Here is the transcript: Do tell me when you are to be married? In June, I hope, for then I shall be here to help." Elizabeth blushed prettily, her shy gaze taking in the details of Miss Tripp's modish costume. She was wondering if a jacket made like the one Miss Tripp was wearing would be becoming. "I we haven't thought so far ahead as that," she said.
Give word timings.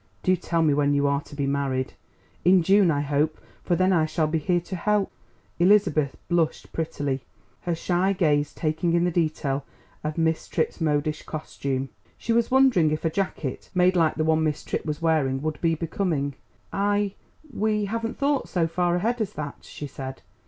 Do 0.23 0.35
tell 0.35 0.63
me 0.63 0.73
when 0.73 0.95
you 0.95 1.05
are 1.05 1.21
to 1.21 1.35
be 1.35 1.45
married? 1.45 1.93
In 2.43 2.63
June, 2.63 2.89
I 2.89 3.01
hope, 3.01 3.37
for 3.63 3.75
then 3.75 3.93
I 3.93 4.07
shall 4.07 4.25
be 4.25 4.39
here 4.39 4.59
to 4.59 4.75
help." 4.75 5.11
Elizabeth 5.59 6.17
blushed 6.27 6.73
prettily, 6.73 7.23
her 7.69 7.75
shy 7.75 8.11
gaze 8.13 8.51
taking 8.51 8.93
in 8.95 9.03
the 9.03 9.11
details 9.11 9.61
of 10.03 10.17
Miss 10.17 10.47
Tripp's 10.47 10.81
modish 10.81 11.21
costume. 11.21 11.89
She 12.17 12.33
was 12.33 12.49
wondering 12.49 12.89
if 12.89 13.05
a 13.05 13.11
jacket 13.11 13.69
made 13.75 13.95
like 13.95 14.15
the 14.15 14.23
one 14.23 14.43
Miss 14.43 14.63
Tripp 14.63 14.87
was 14.87 15.03
wearing 15.03 15.39
would 15.43 15.61
be 15.61 15.75
becoming. 15.75 16.33
"I 16.73 17.13
we 17.53 17.85
haven't 17.85 18.17
thought 18.17 18.49
so 18.49 18.65
far 18.65 18.95
ahead 18.95 19.21
as 19.21 19.33
that," 19.33 19.57
she 19.61 19.85
said. 19.85 20.23